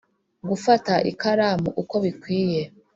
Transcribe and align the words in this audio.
-gufata 0.45 0.93
ikaramu 1.11 1.69
uko 1.81 1.95
bikwiye; 2.05 2.61